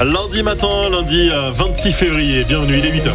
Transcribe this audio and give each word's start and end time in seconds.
Lundi 0.00 0.42
matin, 0.44 0.88
lundi 0.90 1.28
26 1.52 1.92
février. 1.92 2.44
Bienvenue, 2.44 2.78
il 2.78 2.86
est 2.86 2.92
8h. 2.92 3.10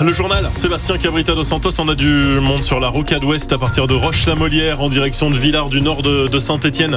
Le 0.00 0.12
journal. 0.12 0.48
Sébastien 0.56 0.98
Cabrita 0.98 1.34
dos 1.34 1.44
Santos, 1.44 1.70
on 1.78 1.88
a 1.88 1.94
du 1.94 2.08
monde 2.40 2.62
sur 2.62 2.80
la 2.80 2.88
rocade 2.88 3.22
ouest 3.22 3.52
à 3.52 3.58
partir 3.58 3.86
de 3.86 3.94
Roche-la-Molière 3.94 4.80
en 4.80 4.88
direction 4.88 5.30
de 5.30 5.36
Villars 5.36 5.68
du 5.68 5.80
nord 5.80 6.02
de, 6.02 6.38
Saint-Etienne 6.38 6.96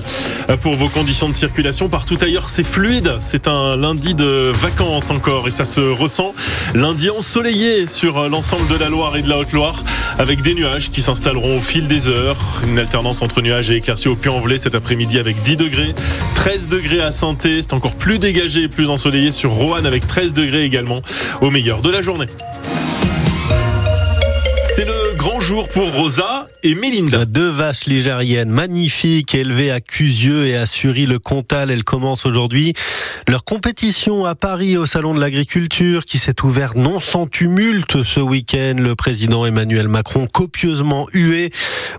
pour 0.61 0.75
vos 0.75 0.89
conditions 0.89 1.29
de 1.29 1.33
circulation. 1.33 1.89
Partout 1.89 2.17
ailleurs, 2.21 2.49
c'est 2.49 2.63
fluide. 2.63 3.11
C'est 3.19 3.47
un 3.47 3.75
lundi 3.75 4.15
de 4.15 4.51
vacances 4.51 5.11
encore 5.11 5.47
et 5.47 5.51
ça 5.51 5.65
se 5.65 5.81
ressent. 5.81 6.33
Lundi 6.73 7.09
ensoleillé 7.09 7.87
sur 7.87 8.29
l'ensemble 8.29 8.67
de 8.67 8.75
la 8.75 8.89
Loire 8.89 9.15
et 9.15 9.21
de 9.21 9.29
la 9.29 9.37
Haute-Loire 9.37 9.83
avec 10.17 10.41
des 10.41 10.55
nuages 10.55 10.89
qui 10.89 11.01
s'installeront 11.01 11.57
au 11.57 11.61
fil 11.61 11.87
des 11.87 12.07
heures. 12.07 12.37
Une 12.65 12.79
alternance 12.79 13.21
entre 13.21 13.41
nuages 13.41 13.69
et 13.69 13.75
éclaircies 13.75 14.07
au 14.07 14.15
Puy-en-Velay 14.15 14.57
cet 14.57 14.75
après-midi 14.75 15.19
avec 15.19 15.41
10 15.43 15.57
degrés, 15.57 15.93
13 16.35 16.67
degrés 16.67 17.01
à 17.01 17.11
saint 17.11 17.37
C'est 17.39 17.73
encore 17.73 17.93
plus 17.93 18.17
dégagé 18.17 18.63
et 18.63 18.67
plus 18.67 18.89
ensoleillé 18.89 19.31
sur 19.31 19.51
Roanne 19.51 19.85
avec 19.85 20.07
13 20.07 20.33
degrés 20.33 20.63
également 20.63 21.01
au 21.41 21.51
meilleur 21.51 21.81
de 21.81 21.91
la 21.91 22.01
journée. 22.01 22.27
C'est 25.47 25.53
le 25.53 25.59
grand 25.59 25.65
jour 25.65 25.69
pour 25.69 25.93
Rosa 25.93 26.47
et 26.63 26.75
Mélinda. 26.75 27.23
Deux 27.25 27.49
vaches 27.49 27.85
ligériennes 27.85 28.49
magnifiques 28.49 29.33
élevées 29.33 29.71
à 29.71 29.79
Cusieux 29.79 30.45
et 30.47 30.57
à 30.57 30.65
Sury-le-Comtal. 30.65 31.71
Elles 31.71 31.83
commencent 31.83 32.25
aujourd'hui 32.25 32.73
leur 33.27 33.43
compétition 33.45 34.25
à 34.25 34.35
Paris 34.35 34.77
au 34.77 34.85
Salon 34.85 35.13
de 35.13 35.21
l'Agriculture 35.21 36.05
qui 36.05 36.17
s'est 36.17 36.43
ouvert 36.43 36.75
non 36.75 36.99
sans 36.99 37.27
tumulte 37.27 38.03
ce 38.03 38.19
week-end. 38.19 38.75
Le 38.77 38.95
président 38.95 39.45
Emmanuel 39.45 39.87
Macron, 39.87 40.27
copieusement 40.27 41.07
hué, 41.13 41.49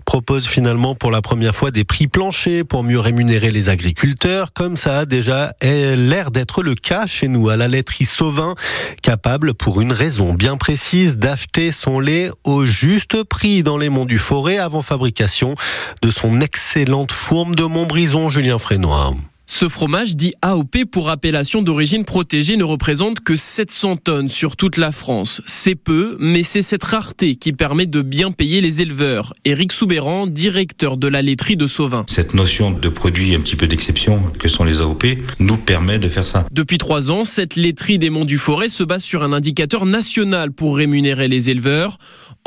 propose 0.05 0.47
finalement 0.47 0.93
pour 0.93 1.09
la 1.09 1.21
première 1.21 1.55
fois 1.55 1.71
des 1.71 1.83
prix 1.83 2.07
planchers 2.07 2.65
pour 2.65 2.83
mieux 2.83 2.99
rémunérer 2.99 3.51
les 3.51 3.69
agriculteurs, 3.69 4.53
comme 4.53 4.77
ça 4.77 4.99
a 4.99 5.05
déjà 5.05 5.53
l'air 5.61 6.31
d'être 6.31 6.61
le 6.61 6.75
cas 6.75 7.07
chez 7.07 7.27
nous 7.27 7.49
à 7.49 7.57
la 7.57 7.67
laiterie 7.67 8.05
Sauvin, 8.05 8.55
capable 9.01 9.53
pour 9.53 9.81
une 9.81 9.91
raison 9.91 10.33
bien 10.33 10.57
précise 10.57 11.17
d'acheter 11.17 11.71
son 11.71 11.99
lait 11.99 12.29
au 12.43 12.65
juste 12.65 13.23
prix 13.23 13.38
dans 13.39 13.77
les 13.77 13.87
monts 13.87 14.05
du 14.05 14.17
Forêt 14.17 14.57
avant 14.57 14.81
fabrication 14.81 15.55
de 16.01 16.09
son 16.11 16.41
excellente 16.41 17.13
fourme 17.13 17.55
de 17.55 17.63
Montbrison, 17.63 18.27
Julien 18.27 18.57
Frénois. 18.57 19.13
Ce 19.51 19.67
fromage, 19.67 20.15
dit 20.15 20.33
AOP 20.43 20.85
pour 20.91 21.09
appellation 21.09 21.63
d'origine 21.63 22.05
protégée, 22.05 22.55
ne 22.55 22.63
représente 22.63 23.19
que 23.19 23.35
700 23.35 23.97
tonnes 23.97 24.29
sur 24.29 24.55
toute 24.55 24.77
la 24.77 24.91
France. 24.91 25.41
C'est 25.47 25.73
peu, 25.73 26.17
mais 26.19 26.43
c'est 26.43 26.61
cette 26.61 26.83
rareté 26.83 27.35
qui 27.35 27.51
permet 27.51 27.87
de 27.87 28.03
bien 28.03 28.29
payer 28.31 28.61
les 28.61 28.83
éleveurs. 28.83 29.33
Éric 29.45 29.71
Soubéran, 29.71 30.27
directeur 30.27 30.97
de 30.97 31.07
la 31.07 31.23
laiterie 31.23 31.57
de 31.57 31.65
Sauvin. 31.65 32.05
Cette 32.07 32.35
notion 32.35 32.71
de 32.71 32.89
produit 32.89 33.33
un 33.33 33.39
petit 33.39 33.55
peu 33.55 33.65
d'exception 33.65 34.31
que 34.37 34.49
sont 34.49 34.65
les 34.65 34.81
AOP 34.81 35.05
nous 35.39 35.57
permet 35.57 35.97
de 35.97 36.09
faire 36.09 36.27
ça. 36.27 36.45
Depuis 36.51 36.77
trois 36.77 37.09
ans, 37.09 37.23
cette 37.23 37.55
laiterie 37.55 37.97
des 37.97 38.11
Monts 38.11 38.25
du 38.25 38.37
Forêt 38.37 38.69
se 38.69 38.83
base 38.83 39.03
sur 39.03 39.23
un 39.23 39.33
indicateur 39.33 39.87
national 39.87 40.51
pour 40.51 40.77
rémunérer 40.77 41.27
les 41.27 41.49
éleveurs. 41.49 41.97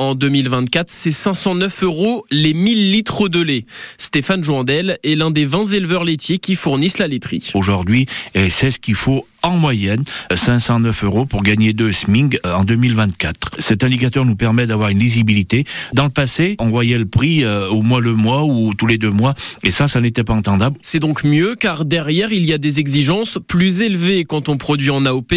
En 0.03 0.17
2024, 0.17 0.91
c'est 0.91 1.13
509 1.13 1.85
euros 1.85 2.27
les 2.33 2.55
1000 2.55 2.91
litres 2.91 3.29
de 3.29 3.41
lait. 3.41 3.65
Stéphane 3.99 4.43
Joandel 4.43 4.99
est 5.05 5.15
l'un 5.15 5.31
des 5.31 5.45
20 5.45 5.67
éleveurs 5.75 6.03
laitiers 6.03 6.41
qui 6.41 6.57
fournissent 6.57 6.99
la 6.99 7.07
laiterie. 7.07 7.53
Aujourd'hui, 7.55 8.07
c'est 8.35 8.73
ce 8.73 8.81
qu'il 8.81 8.97
faut 8.97 9.25
en 9.43 9.57
moyenne 9.57 10.05
509 10.35 11.05
euros 11.05 11.27
pour 11.27 11.43
gagner 11.43 11.73
deux 11.73 11.93
SMIG 11.93 12.39
euh, 12.47 12.55
en 12.55 12.65
2024. 12.65 13.57
Cet 13.59 13.85
indicateur 13.85 14.25
nous 14.25 14.37
permet 14.37 14.67
d'avoir 14.67 14.89
une 14.91 14.99
lisibilité. 14.99 15.65
Dans 15.93 16.05
le 16.05 16.11
passé, 16.11 16.57
on 16.59 16.69
voyait 16.69 16.99
le 16.99 17.07
prix 17.07 17.45
euh, 17.45 17.69
au 17.69 17.83
mois 17.83 18.01
le 18.01 18.15
mois 18.15 18.45
ou 18.45 18.73
tous 18.75 18.87
les 18.87 18.99
deux 18.99 19.11
mois, 19.11 19.35
et 19.63 19.71
ça, 19.71 19.89
ça 19.89 20.01
n'était 20.01 20.25
pas 20.25 20.35
entendable. 20.35 20.77
C'est 20.83 21.01
donc 21.01 21.25
mieux 21.25 21.55
car 21.55 21.85
derrière, 21.85 22.33
il 22.33 22.45
y 22.45 22.53
a 22.53 22.59
des 22.59 22.81
exigences 22.81 23.39
plus 23.47 23.83
élevées 23.83 24.25
quand 24.25 24.49
on 24.49 24.57
produit 24.57 24.91
en 24.91 25.05
AOP, 25.05 25.33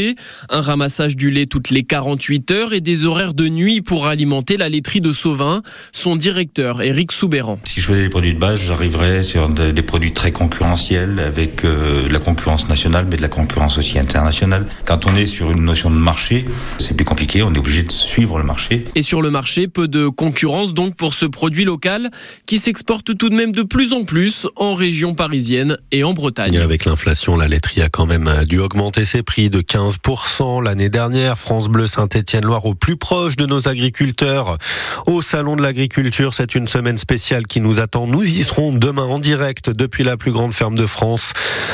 un 0.50 0.62
ramassage 0.62 1.16
du 1.16 1.32
lait 1.32 1.46
toutes 1.46 1.70
les 1.70 1.84
48 1.84 2.52
heures 2.52 2.74
et 2.74 2.82
des 2.82 3.06
horaires 3.06 3.34
de 3.34 3.48
nuit 3.48 3.82
pour 3.82 4.08
alimenter 4.08 4.58
la 4.58 4.70
laiterie 4.70 5.02
de 5.02 5.12
Sauvin. 5.12 5.62
Son 5.92 6.16
directeur, 6.16 6.82
Eric 6.82 7.12
Soubéran. 7.12 7.60
Si 7.64 7.82
je 7.82 7.88
faisais 7.88 8.04
des 8.04 8.10
produits 8.10 8.34
de 8.34 8.40
base, 8.40 8.62
j'arriverais 8.62 9.24
sur 9.24 9.50
des 9.50 9.82
produits 9.82 10.14
très 10.14 10.32
concurrentiels 10.32 11.20
avec 11.20 11.64
euh, 11.64 12.08
de 12.08 12.14
la 12.14 12.20
concurrence 12.20 12.70
nationale, 12.70 13.06
mais 13.10 13.18
de 13.18 13.22
la 13.22 13.28
concurrence 13.28 13.78
aussi 13.78 13.95
international. 14.00 14.66
Quand 14.86 15.06
on 15.06 15.16
est 15.16 15.28
sur 15.28 15.52
une 15.52 15.64
notion 15.64 15.90
de 15.90 15.96
marché, 15.96 16.46
c'est 16.78 16.96
plus 16.96 17.06
compliqué, 17.06 17.44
on 17.44 17.54
est 17.54 17.58
obligé 17.58 17.84
de 17.84 17.92
suivre 17.92 18.38
le 18.38 18.44
marché. 18.44 18.86
Et 18.96 19.02
sur 19.02 19.22
le 19.22 19.32
marché, 19.32 19.68
peu 19.68 19.88
de 19.88 20.08
concurrence 20.08 20.74
donc 20.74 20.96
pour 20.96 21.14
ce 21.14 21.26
produit 21.26 21.66
local 21.66 22.10
qui 22.46 22.60
s'exporte 22.60 23.18
tout 23.18 23.30
de 23.30 23.36
même 23.36 23.52
de 23.52 23.64
plus 23.64 23.94
en 23.94 24.04
plus 24.04 24.48
en 24.56 24.76
région 24.76 25.16
parisienne 25.16 25.78
et 25.92 26.04
en 26.04 26.14
Bretagne. 26.14 26.58
avec 26.58 26.86
l'inflation, 26.86 27.36
la 27.38 27.48
laiterie 27.48 27.82
a 27.82 27.90
quand 27.90 28.06
même 28.06 28.30
dû 28.46 28.60
augmenter 28.60 29.06
ses 29.06 29.24
prix 29.24 29.50
de 29.50 29.62
15% 29.62 30.64
l'année 30.64 30.90
dernière. 30.90 31.38
France 31.38 31.68
Bleu 31.68 31.88
Saint-Étienne-Loire 31.88 32.66
au 32.66 32.76
plus 32.76 32.98
proche 32.98 33.36
de 33.36 33.46
nos 33.46 33.68
agriculteurs. 33.68 34.58
Au 35.06 35.22
Salon 35.22 35.56
de 35.56 35.62
l'Agriculture, 35.62 36.34
c'est 36.34 36.56
une 36.56 36.68
semaine 36.68 36.98
spéciale 36.98 37.48
qui 37.48 37.62
nous 37.62 37.80
attend. 37.80 38.08
Nous 38.08 38.24
y 38.24 38.44
serons 38.44 38.74
demain 38.74 39.04
en 39.04 39.20
direct 39.20 39.70
depuis 39.70 40.04
la 40.04 40.18
plus 40.18 40.32
grande 40.32 40.54
ferme 40.54 40.76
de 40.76 40.86
France. 40.86 41.34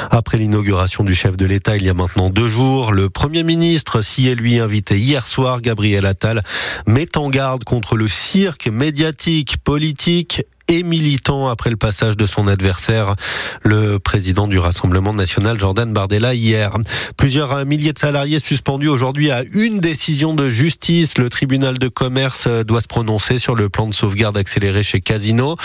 Après 0.09 0.38
l'inauguration 0.38 1.03
du 1.03 1.16
chef 1.16 1.38
de 1.38 1.46
l'État 1.46 1.78
il 1.78 1.86
y 1.86 1.90
a 1.90 1.94
maintenant 1.94 2.11
maintenant 2.16 2.30
deux 2.30 2.50
jours. 2.50 2.92
Le 2.92 3.10
Premier 3.10 3.44
ministre 3.44 4.02
s'y 4.02 4.28
est 4.28 4.36
lui 4.36 4.60
invité 4.60 5.00
hier 5.00 5.26
soir. 5.26 5.62
Gabriel 5.62 6.06
Attal 6.06 6.44
met 6.86 7.18
en 7.18 7.30
garde 7.30 7.64
contre 7.64 7.96
le 7.96 8.08
cirque 8.08 8.68
médiatique, 8.68 9.58
politique 9.64 10.44
et 10.72 10.84
militant 10.84 11.50
après 11.50 11.70
le 11.70 11.76
passage 11.76 12.16
de 12.16 12.26
son 12.26 12.48
adversaire, 12.48 13.16
le 13.62 14.00
président 14.00 14.48
du 14.48 14.58
Rassemblement 14.58 15.14
national, 15.14 15.59
Jordan 15.59 15.92
Bardella, 15.92 16.34
hier. 16.34 16.78
Plusieurs 17.18 17.66
milliers 17.66 17.92
de 17.92 18.00
salariés 18.00 18.40
suspendus 18.40 18.88
aujourd'hui 18.88 19.32
à 19.32 19.44
une 19.52 19.80
décision 19.80 20.34
de 20.34 20.50
justice. 20.50 21.18
Le 21.18 21.30
tribunal 21.30 21.78
de 21.78 21.90
commerce 21.90 22.48
doit 22.48 22.80
se 22.80 22.88
prononcer 22.88 23.38
sur 23.38 23.54
le 23.54 23.68
plan 23.68 23.86
de 23.86 23.94
sauvegarde 23.94 24.38
accéléré 24.38 24.82
chez 24.82 25.02
Casino. 25.02 25.58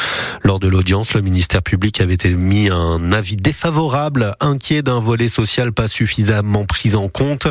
Lors 0.43 0.59
de 0.59 0.67
l'audience, 0.67 1.15
le 1.15 1.21
ministère 1.21 1.63
public 1.63 2.01
avait 2.01 2.19
émis 2.25 2.69
un 2.69 3.13
avis 3.13 3.37
défavorable, 3.37 4.33
inquiet 4.41 4.83
d'un 4.83 4.99
volet 4.99 5.29
social 5.29 5.73
pas 5.73 5.87
suffisamment 5.87 6.65
pris 6.65 6.97
en 6.97 7.09
compte. 7.09 7.47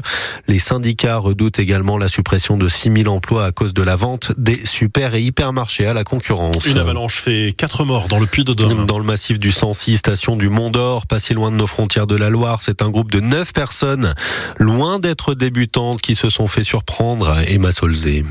Les 0.48 0.60
syndicats 0.60 1.18
redoutent 1.18 1.60
également 1.60 1.98
la 1.98 2.10
suppression 2.10 2.58
de 2.58 2.68
6000 2.68 3.08
emplois 3.08 3.46
à 3.46 3.54
cause 3.54 3.74
de 3.74 3.82
la 3.82 3.96
vente 3.96 4.34
des 4.38 4.66
super 4.66 5.16
et 5.16 5.22
hypermarchés 5.22 5.86
à 5.86 5.94
la 5.94 6.04
concurrence. 6.04 6.66
Une 6.66 6.80
avalanche 6.80 7.22
fait 7.22 7.45
quatre 7.54 7.86
morts 7.86 8.08
dans 8.08 8.20
le 8.20 8.26
Puy-de-Dôme. 8.26 8.86
Dans 8.86 9.00
le 9.00 9.06
massif 9.06 9.40
du 9.40 9.52
106, 9.52 9.98
station 9.98 10.36
du 10.36 10.50
Mont 10.50 10.70
d'Or, 10.72 11.08
pas 11.08 11.20
si 11.20 11.34
loin 11.34 11.52
de 11.52 11.56
nos 11.56 11.68
frontières 11.68 12.08
de 12.08 12.16
la 12.16 12.30
Loire. 12.30 12.62
C'est 12.62 12.82
un 12.82 12.90
groupe 12.90 13.12
de 13.12 13.20
neuf 13.20 13.54
personnes, 13.54 14.14
loin 14.58 15.00
d'être 15.00 15.34
débutantes, 15.34 16.02
qui 16.02 16.16
se 16.16 16.30
sont 16.30 16.48
fait 16.48 16.64
surprendre. 16.64 17.38
Emma 17.48 17.72
Solzé. 17.72 18.24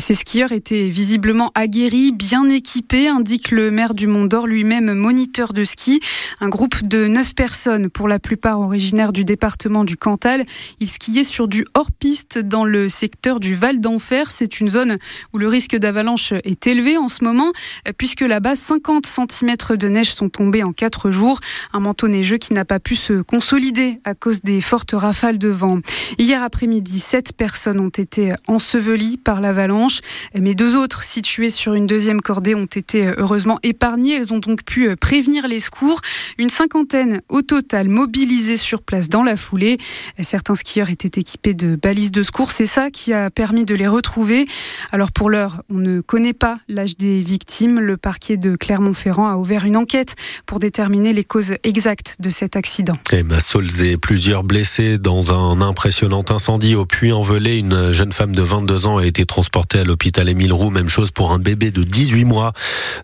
Ces 0.00 0.14
skieurs 0.14 0.52
étaient 0.52 0.88
visiblement 0.90 1.50
aguerris, 1.54 2.12
bien 2.12 2.48
équipés, 2.48 3.08
indique 3.08 3.50
le 3.50 3.70
maire 3.70 3.94
du 3.94 4.06
Mont 4.06 4.26
d'Or, 4.26 4.46
lui-même 4.46 4.92
moniteur 4.94 5.52
de 5.52 5.64
ski. 5.64 6.00
Un 6.40 6.48
groupe 6.48 6.86
de 6.86 7.06
neuf 7.06 7.34
personnes, 7.34 7.90
pour 7.90 8.06
la 8.06 8.18
plupart 8.18 8.60
originaires 8.60 9.12
du 9.12 9.24
département 9.24 9.84
du 9.84 9.96
Cantal. 9.96 10.44
Ils 10.78 10.88
skiaient 10.88 11.24
sur 11.24 11.48
du 11.48 11.66
hors-piste 11.74 12.38
dans 12.38 12.64
le 12.64 12.88
secteur 12.88 13.40
du 13.40 13.54
Val 13.54 13.80
d'Enfer. 13.80 14.30
C'est 14.30 14.60
une 14.60 14.68
zone 14.68 14.96
où 15.32 15.38
le 15.38 15.48
risque 15.48 15.76
d'avalanche 15.76 16.32
est 16.32 16.66
élevé 16.66 16.96
en 16.96 17.08
ce 17.08 17.24
moment, 17.24 17.52
puisque 17.96 18.20
là-bas, 18.20 18.54
50 18.54 19.06
cm 19.06 19.76
de 19.76 19.88
neige 19.88 20.12
sont 20.12 20.28
tombés 20.28 20.62
en 20.62 20.72
quatre 20.72 21.10
jours. 21.10 21.40
Un 21.72 21.80
manteau 21.80 22.08
neigeux 22.08 22.38
qui 22.38 22.52
n'a 22.52 22.64
pas 22.64 22.78
pu 22.78 22.94
se 22.94 23.22
consolider 23.22 23.98
à 24.04 24.14
cause 24.14 24.42
des 24.42 24.60
fortes 24.60 24.92
rafales 24.92 25.38
de 25.38 25.48
vent. 25.48 25.80
Hier 26.18 26.42
après-midi, 26.42 27.00
sept 27.00 27.32
personnes 27.32 27.80
ont 27.80 27.88
été 27.88 28.34
ensevelies 28.46 29.16
par 29.16 29.40
l'avalanche. 29.40 29.87
Mais 30.34 30.54
deux 30.54 30.76
autres, 30.76 31.02
situées 31.02 31.50
sur 31.50 31.74
une 31.74 31.86
deuxième 31.86 32.20
cordée, 32.20 32.54
ont 32.54 32.64
été 32.64 33.06
euh, 33.06 33.14
heureusement 33.18 33.58
épargnées. 33.62 34.14
Elles 34.14 34.32
ont 34.32 34.38
donc 34.38 34.64
pu 34.64 34.88
euh, 34.88 34.96
prévenir 34.96 35.46
les 35.46 35.58
secours. 35.58 36.00
Une 36.38 36.50
cinquantaine 36.50 37.22
au 37.28 37.42
total 37.42 37.88
mobilisées 37.88 38.56
sur 38.56 38.82
place 38.82 39.08
dans 39.08 39.22
la 39.22 39.36
foulée. 39.36 39.78
Certains 40.20 40.54
skieurs 40.54 40.90
étaient 40.90 41.20
équipés 41.20 41.54
de 41.54 41.76
balises 41.76 42.10
de 42.10 42.22
secours. 42.22 42.50
C'est 42.50 42.66
ça 42.66 42.90
qui 42.90 43.12
a 43.12 43.30
permis 43.30 43.64
de 43.64 43.74
les 43.74 43.88
retrouver. 43.88 44.46
Alors 44.92 45.12
pour 45.12 45.30
l'heure, 45.30 45.62
on 45.70 45.78
ne 45.78 46.00
connaît 46.00 46.32
pas 46.32 46.58
l'âge 46.68 46.96
des 46.96 47.20
victimes. 47.20 47.80
Le 47.80 47.96
parquet 47.96 48.36
de 48.36 48.56
Clermont-Ferrand 48.56 49.28
a 49.28 49.36
ouvert 49.36 49.64
une 49.64 49.76
enquête 49.76 50.14
pour 50.46 50.58
déterminer 50.58 51.12
les 51.12 51.24
causes 51.24 51.54
exactes 51.64 52.16
de 52.20 52.30
cet 52.30 52.56
accident. 52.56 52.94
Emma 53.12 53.40
Solzé, 53.40 53.96
plusieurs 53.96 54.44
blessés 54.44 54.98
dans 54.98 55.32
un 55.32 55.60
impressionnant 55.60 56.24
incendie 56.28 56.74
au 56.74 56.86
Puy-en-Velay. 56.86 57.58
Une 57.58 57.92
jeune 57.92 58.12
femme 58.12 58.34
de 58.34 58.42
22 58.42 58.86
ans 58.86 58.98
a 58.98 59.06
été 59.06 59.24
transportée 59.24 59.77
à 59.78 59.84
l'hôpital 59.84 60.28
Émile 60.28 60.52
Roux. 60.52 60.70
Même 60.70 60.88
chose 60.88 61.10
pour 61.10 61.32
un 61.32 61.38
bébé 61.38 61.70
de 61.70 61.82
18 61.82 62.24
mois. 62.24 62.52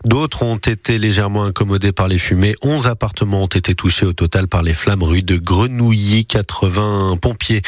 D'autres 0.05 0.43
ont 0.43 0.55
été 0.55 0.97
légèrement 0.97 1.43
incommodés 1.43 1.91
par 1.91 2.07
les 2.07 2.17
fumées. 2.17 2.55
11 2.61 2.87
appartements 2.87 3.43
ont 3.43 3.47
été 3.47 3.75
touchés 3.75 4.05
au 4.05 4.13
total 4.13 4.47
par 4.47 4.63
les 4.63 4.73
flammes 4.73 5.03
rue 5.03 5.23
de 5.23 5.37
Grenouilly. 5.37 6.25
80 6.25 7.13
pompiers 7.21 7.61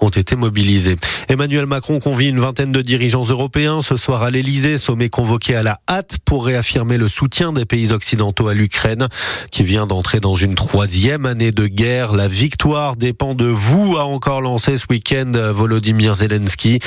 ont 0.00 0.08
été 0.08 0.36
mobilisés. 0.36 0.96
Emmanuel 1.28 1.66
Macron 1.66 2.00
convie 2.00 2.28
une 2.28 2.40
vingtaine 2.40 2.72
de 2.72 2.82
dirigeants 2.82 3.24
européens 3.24 3.82
ce 3.82 3.96
soir 3.96 4.22
à 4.22 4.30
l'Elysée, 4.30 4.78
sommet 4.78 5.08
convoqué 5.08 5.54
à 5.54 5.62
la 5.62 5.80
hâte 5.88 6.18
pour 6.24 6.46
réaffirmer 6.46 6.98
le 6.98 7.08
soutien 7.08 7.52
des 7.52 7.64
pays 7.64 7.92
occidentaux 7.92 8.48
à 8.48 8.54
l'Ukraine, 8.54 9.08
qui 9.50 9.62
vient 9.62 9.86
d'entrer 9.86 10.20
dans 10.20 10.34
une 10.34 10.54
troisième 10.54 11.26
année 11.26 11.52
de 11.52 11.66
guerre. 11.66 12.12
La 12.12 12.28
victoire 12.28 12.96
dépend 12.96 13.34
de 13.34 13.46
vous, 13.46 13.96
a 13.96 14.04
encore 14.04 14.40
lancé 14.40 14.76
ce 14.76 14.86
week-end 14.90 15.32
Volodymyr 15.52 16.14
Zelensky, 16.14 16.80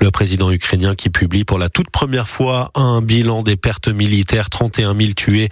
le 0.00 0.10
président 0.10 0.50
ukrainien 0.50 0.94
qui 0.94 1.10
publie 1.12 1.44
pour 1.44 1.58
la 1.58 1.68
toute 1.68 1.90
première 1.90 2.28
fois 2.28 2.70
un 2.74 3.00
bilan 3.00 3.42
des 3.42 3.56
pertes 3.56 3.88
militaires, 3.88 4.50
31 4.50 4.94
000 4.94 5.12
tués 5.12 5.48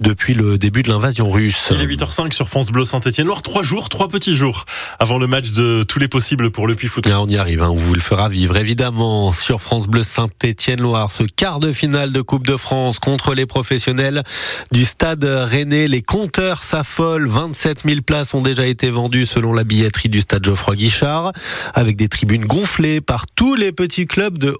depuis 0.00 0.34
le 0.34 0.58
début 0.58 0.82
de 0.82 0.90
l'invasion 0.90 1.30
russe. 1.30 1.72
Il 1.72 1.80
est 1.80 1.86
8h05 1.86 2.32
sur 2.32 2.48
France 2.48 2.68
Bleu 2.70 2.84
Saint-Etienne 2.84 3.26
Noir. 3.26 3.42
Trois 3.42 3.62
jours, 3.62 3.88
trois 3.88 4.08
petits 4.08 4.34
jours 4.34 4.64
avant 4.98 5.18
le 5.18 5.26
match 5.26 5.50
de 5.50 5.82
tous 5.82 5.98
les 5.98 6.08
possibles 6.08 6.50
pour 6.50 6.66
le 6.66 6.74
Puy 6.74 6.88
Foot. 6.88 7.08
on 7.08 7.26
y 7.26 7.36
arrive, 7.36 7.62
hein. 7.62 7.70
on 7.70 7.76
vous 7.76 7.94
le 7.94 8.00
fera 8.00 8.28
vivre 8.28 8.56
évidemment 8.56 9.32
sur 9.32 9.60
France 9.60 9.86
Bleu 9.86 10.02
Saint-Etienne 10.02 10.80
Loire. 10.80 11.10
Ce 11.10 11.22
quart 11.22 11.60
de 11.60 11.72
finale 11.72 12.12
de 12.12 12.20
Coupe 12.20 12.46
de 12.46 12.56
France 12.56 12.98
contre 12.98 13.34
les 13.34 13.46
professionnels 13.46 14.22
du 14.70 14.84
stade 14.84 15.24
Rennais. 15.24 15.88
Les 15.88 16.02
compteurs 16.02 16.62
s'affolent. 16.62 17.28
27 17.28 17.82
000 17.84 18.00
places 18.02 18.34
ont 18.34 18.42
déjà 18.42 18.66
été 18.66 18.90
vendues 18.90 19.26
selon 19.26 19.52
la 19.52 19.64
billetterie 19.64 20.08
du 20.08 20.20
stade 20.20 20.44
Geoffroy 20.44 20.76
Guichard, 20.76 21.32
avec 21.74 21.96
des 21.96 22.08
tribunes 22.08 22.44
gonflées 22.44 23.00
par 23.00 23.26
tous 23.26 23.54
les 23.54 23.72
petits 23.72 24.06
clubs 24.06 24.38
de 24.38 24.56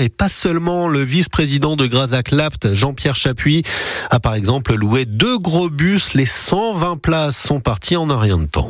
Et 0.00 0.08
pas 0.08 0.28
seulement 0.28 0.88
le 0.88 1.02
vice-président 1.02 1.76
de 1.76 1.86
Grazac-Lapt, 1.86 2.72
Jean-Pierre 2.74 3.16
Chapuis, 3.16 3.62
a 4.10 4.20
par 4.20 4.34
exemple 4.34 4.74
loué 4.74 5.04
deux 5.04 5.38
gros 5.38 5.68
bus. 5.68 6.14
Les 6.14 6.26
120 6.26 6.96
places 6.96 7.36
sont 7.36 7.60
parties 7.60 7.96
en 7.96 8.10
un 8.10 8.18
rien 8.18 8.38
de 8.38 8.46
temps. 8.46 8.68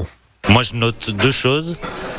Moi, 0.48 0.62
je 0.62 0.74
note 0.74 1.10
deux 1.10 1.30
choses. 1.30 1.76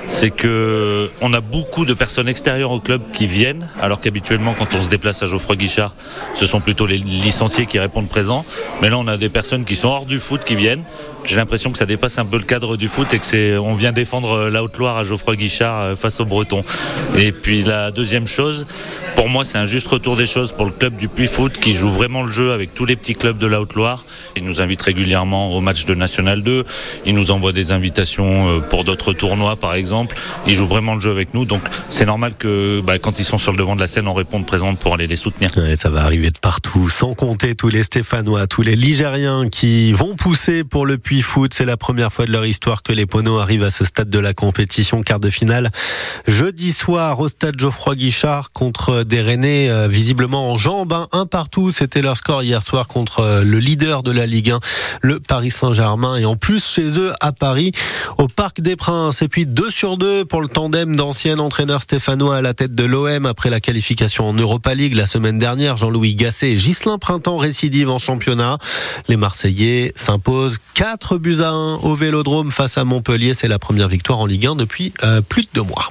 C'est 0.07 0.31
que 0.31 1.09
on 1.21 1.33
a 1.33 1.41
beaucoup 1.41 1.85
de 1.85 1.93
personnes 1.93 2.27
extérieures 2.27 2.71
au 2.71 2.79
club 2.79 3.01
qui 3.13 3.27
viennent, 3.27 3.69
alors 3.81 3.99
qu'habituellement, 3.99 4.55
quand 4.57 4.73
on 4.73 4.81
se 4.81 4.89
déplace 4.89 5.23
à 5.23 5.25
Geoffroy 5.25 5.55
Guichard, 5.55 5.93
ce 6.33 6.45
sont 6.45 6.61
plutôt 6.61 6.85
les 6.85 6.97
licenciés 6.97 7.65
qui 7.65 7.79
répondent 7.79 8.09
présents. 8.09 8.45
Mais 8.81 8.89
là, 8.89 8.97
on 8.97 9.07
a 9.07 9.17
des 9.17 9.29
personnes 9.29 9.65
qui 9.65 9.75
sont 9.75 9.89
hors 9.89 10.05
du 10.05 10.19
foot 10.19 10.41
qui 10.43 10.55
viennent. 10.55 10.83
J'ai 11.25 11.35
l'impression 11.35 11.71
que 11.71 11.77
ça 11.77 11.85
dépasse 11.85 12.17
un 12.17 12.25
peu 12.25 12.37
le 12.37 12.43
cadre 12.43 12.77
du 12.77 12.87
foot 12.87 13.13
et 13.13 13.19
que 13.19 13.25
c'est, 13.25 13.57
on 13.57 13.75
vient 13.75 13.91
défendre 13.91 14.49
la 14.49 14.63
Haute-Loire 14.63 14.97
à 14.97 15.03
Geoffroy 15.03 15.35
Guichard 15.35 15.81
euh, 15.81 15.95
face 15.95 16.19
aux 16.19 16.25
Bretons. 16.25 16.63
Et 17.17 17.31
puis 17.31 17.61
la 17.61 17.91
deuxième 17.91 18.25
chose, 18.25 18.65
pour 19.15 19.27
moi, 19.27 19.43
c'est 19.43 19.57
un 19.57 19.65
juste 19.65 19.87
retour 19.87 20.15
des 20.15 20.25
choses 20.25 20.53
pour 20.53 20.65
le 20.65 20.71
club 20.71 20.95
du 20.95 21.07
Puy 21.07 21.27
Foot 21.27 21.57
qui 21.57 21.73
joue 21.73 21.91
vraiment 21.91 22.23
le 22.23 22.31
jeu 22.31 22.53
avec 22.53 22.73
tous 22.73 22.85
les 22.85 22.95
petits 22.95 23.15
clubs 23.15 23.37
de 23.37 23.47
la 23.47 23.59
Haute-Loire. 23.61 24.05
Il 24.37 24.45
nous 24.45 24.61
invite 24.61 24.81
régulièrement 24.81 25.53
au 25.53 25.61
match 25.61 25.85
de 25.85 25.93
National 25.93 26.41
2. 26.41 26.65
Il 27.05 27.15
nous 27.15 27.31
envoie 27.31 27.51
des 27.51 27.71
invitations 27.73 28.49
euh, 28.49 28.59
pour 28.59 28.83
d'autres 28.83 29.13
tournois, 29.13 29.55
par 29.55 29.73
exemple. 29.73 29.88
Il 30.47 30.53
joue 30.53 30.67
vraiment 30.67 30.95
le 30.95 31.01
jeu 31.01 31.11
avec 31.11 31.33
nous. 31.33 31.45
Donc, 31.45 31.61
c'est 31.89 32.05
normal 32.05 32.33
que, 32.37 32.81
bah, 32.81 32.99
quand 32.99 33.19
ils 33.19 33.25
sont 33.25 33.37
sur 33.37 33.51
le 33.51 33.57
devant 33.57 33.75
de 33.75 33.81
la 33.81 33.87
scène, 33.87 34.07
on 34.07 34.13
réponde 34.13 34.45
présente 34.45 34.79
pour 34.79 34.93
aller 34.93 35.07
les 35.07 35.15
soutenir. 35.15 35.49
ça 35.75 35.89
va 35.89 36.03
arriver 36.03 36.31
de 36.31 36.37
partout, 36.39 36.89
sans 36.89 37.13
compter 37.13 37.55
tous 37.55 37.69
les 37.69 37.83
Stéphanois, 37.83 38.47
tous 38.47 38.61
les 38.61 38.75
Ligériens 38.75 39.49
qui 39.49 39.91
vont 39.93 40.15
pousser 40.15 40.63
pour 40.63 40.85
le 40.85 40.97
Puy 40.97 41.21
Foot. 41.21 41.53
C'est 41.53 41.65
la 41.65 41.77
première 41.77 42.11
fois 42.11 42.25
de 42.25 42.31
leur 42.31 42.45
histoire 42.45 42.83
que 42.83 42.93
les 42.93 43.05
Poneaux 43.05 43.39
arrivent 43.39 43.63
à 43.63 43.69
ce 43.69 43.85
stade 43.85 44.09
de 44.09 44.19
la 44.19 44.33
compétition, 44.33 45.01
quart 45.01 45.19
de 45.19 45.29
finale. 45.29 45.69
Jeudi 46.27 46.73
soir, 46.73 47.19
au 47.19 47.27
stade 47.27 47.59
Geoffroy 47.59 47.95
Guichard 47.95 48.51
contre 48.51 49.03
des 49.03 49.21
Rennais 49.21 49.69
euh, 49.69 49.87
visiblement 49.87 50.51
en 50.51 50.55
jambes. 50.55 50.93
Hein. 50.93 51.07
Un 51.11 51.25
partout, 51.25 51.71
c'était 51.71 52.01
leur 52.01 52.17
score 52.17 52.43
hier 52.43 52.63
soir 52.63 52.87
contre 52.87 53.21
euh, 53.21 53.43
le 53.43 53.59
leader 53.59 54.03
de 54.03 54.11
la 54.11 54.25
Ligue 54.25 54.51
1, 54.51 54.59
le 55.01 55.19
Paris 55.19 55.51
Saint-Germain. 55.51 56.17
Et 56.17 56.25
en 56.25 56.35
plus, 56.35 56.65
chez 56.65 56.99
eux, 56.99 57.13
à 57.19 57.31
Paris, 57.31 57.71
au 58.17 58.27
Parc 58.27 58.61
des 58.61 58.75
Princes. 58.75 59.21
Et 59.21 59.27
puis 59.27 59.45
2 59.45 59.69
sur 59.79 59.95
2 59.95 60.25
pour 60.25 60.41
le 60.41 60.49
tandem 60.49 60.93
d'anciens 60.93 61.39
entraîneurs 61.39 61.83
stéphanois 61.83 62.35
à 62.35 62.41
la 62.41 62.53
tête 62.53 62.75
de 62.75 62.83
l'OM 62.83 63.25
après 63.25 63.49
la 63.49 63.61
qualification 63.61 64.27
en 64.27 64.33
Europa 64.33 64.75
League 64.75 64.93
la 64.93 65.05
semaine 65.05 65.39
dernière. 65.39 65.77
Jean-Louis 65.77 66.15
Gasset 66.15 66.51
et 66.51 66.55
Ghislain 66.55 66.97
Printemps 66.97 67.37
récidive 67.37 67.89
en 67.89 67.97
championnat. 67.97 68.57
Les 69.07 69.15
Marseillais 69.15 69.93
s'imposent 69.95 70.57
4 70.73 71.17
buts 71.17 71.37
à 71.39 71.51
1 71.51 71.75
au 71.75 71.95
Vélodrome 71.95 72.51
face 72.51 72.77
à 72.77 72.83
Montpellier. 72.83 73.33
C'est 73.33 73.47
la 73.47 73.57
première 73.57 73.87
victoire 73.87 74.19
en 74.19 74.25
Ligue 74.25 74.47
1 74.47 74.55
depuis 74.55 74.91
euh, 75.05 75.21
plus 75.21 75.43
de 75.43 75.49
deux 75.53 75.63
mois. 75.63 75.87